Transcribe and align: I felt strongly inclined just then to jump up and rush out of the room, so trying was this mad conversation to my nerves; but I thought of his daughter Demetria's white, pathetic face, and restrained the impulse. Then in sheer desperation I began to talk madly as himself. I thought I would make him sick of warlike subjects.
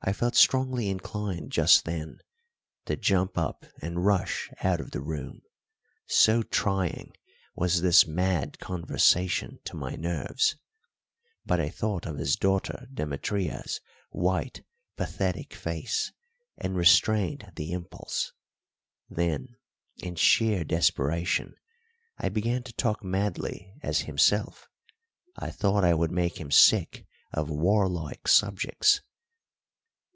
I 0.00 0.12
felt 0.12 0.36
strongly 0.36 0.88
inclined 0.88 1.50
just 1.50 1.84
then 1.84 2.20
to 2.84 2.94
jump 2.96 3.36
up 3.36 3.66
and 3.82 4.06
rush 4.06 4.48
out 4.62 4.80
of 4.80 4.92
the 4.92 5.00
room, 5.00 5.42
so 6.06 6.44
trying 6.44 7.14
was 7.56 7.80
this 7.82 8.06
mad 8.06 8.60
conversation 8.60 9.58
to 9.64 9.74
my 9.76 9.96
nerves; 9.96 10.54
but 11.44 11.58
I 11.60 11.68
thought 11.68 12.06
of 12.06 12.16
his 12.16 12.36
daughter 12.36 12.86
Demetria's 12.94 13.80
white, 14.10 14.64
pathetic 14.96 15.52
face, 15.52 16.12
and 16.56 16.76
restrained 16.76 17.50
the 17.56 17.72
impulse. 17.72 18.32
Then 19.10 19.56
in 19.96 20.14
sheer 20.14 20.62
desperation 20.62 21.56
I 22.18 22.28
began 22.28 22.62
to 22.62 22.72
talk 22.72 23.02
madly 23.02 23.74
as 23.82 24.02
himself. 24.02 24.68
I 25.36 25.50
thought 25.50 25.84
I 25.84 25.92
would 25.94 26.12
make 26.12 26.40
him 26.40 26.52
sick 26.52 27.04
of 27.32 27.50
warlike 27.50 28.28
subjects. 28.28 29.00